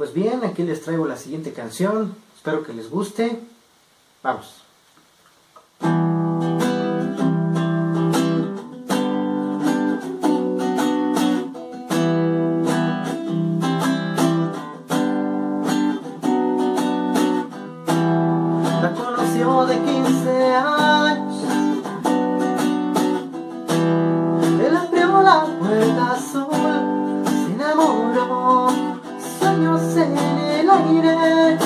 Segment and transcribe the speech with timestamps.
[0.00, 2.16] Pues bien, aquí les traigo la siguiente canción.
[2.34, 3.38] Espero que les guste.
[4.22, 4.62] Vamos.
[18.80, 21.44] La conoció de 15 años.
[24.64, 26.18] Él abrió la puerta
[29.96, 31.58] en el aire,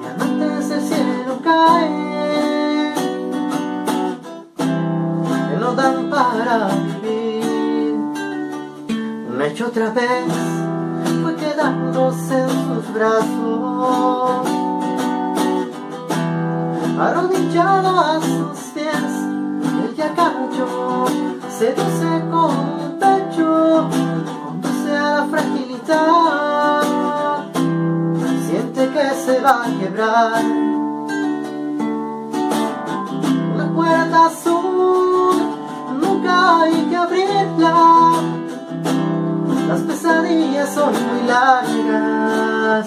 [0.00, 2.94] diamantes del cielo caen,
[4.56, 7.94] que no dan para vivir.
[9.30, 10.32] Una y otra vez
[11.22, 14.46] fue quedándose en sus brazos
[16.98, 19.12] arrodillado a sus pies,
[19.84, 21.06] el ya cayó,
[21.50, 22.95] seduce con
[29.26, 30.44] se va a quebrar.
[33.54, 35.36] Una puerta azul,
[36.00, 37.74] nunca hay que abrirla,
[39.66, 42.86] las pesadillas son muy largas.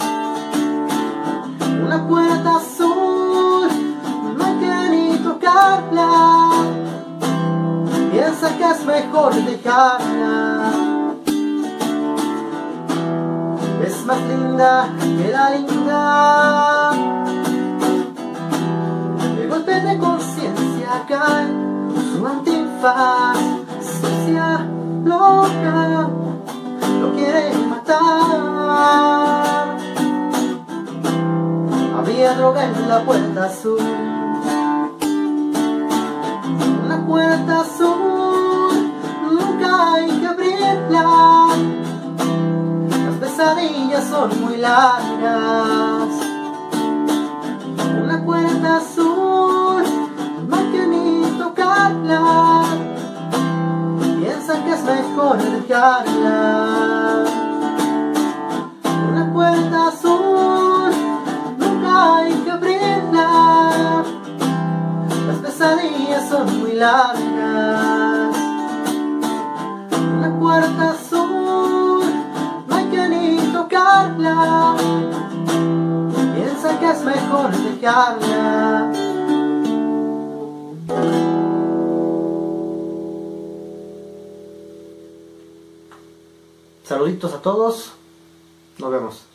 [1.86, 3.67] Una puerta azul,
[4.38, 6.52] no hay que ni tocarla.
[8.13, 10.58] Piensa que es mejor dejarla.
[14.09, 16.91] Más linda que la linda.
[19.39, 21.47] El golpe de conciencia cae,
[22.09, 23.38] su antifaz,
[23.79, 24.66] sucia,
[25.03, 26.09] loca,
[27.01, 28.07] lo quiere matar.
[31.99, 33.79] Había droga en la puerta azul.
[36.83, 37.88] Una puerta azul,
[43.50, 46.09] Las pesadillas son muy largas.
[48.03, 49.83] Una puerta azul,
[50.52, 52.63] hay que ni tocarla.
[54.19, 57.25] Piensan que es mejor dejarla.
[59.09, 60.91] Una puerta azul,
[61.57, 64.03] nunca hay que abrirla.
[65.28, 67.28] Las pesadillas son muy largas.
[76.36, 78.92] Piensa que es mejor dejarla.
[86.84, 87.92] Saluditos a todos.
[88.80, 89.28] Nos vemos.